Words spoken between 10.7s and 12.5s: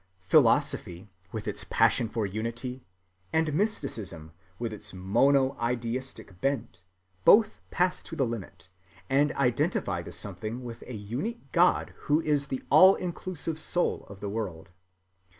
a unique God who is